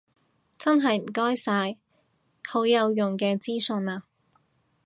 [0.57, 1.77] 真係唔該晒，
[2.49, 4.01] 好有用嘅資訊啊